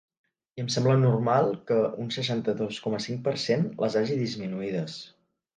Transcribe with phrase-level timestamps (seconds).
[0.59, 5.01] I em sembla normal que un seixanta-dos coma cinc per cent les hagi disminuïdes.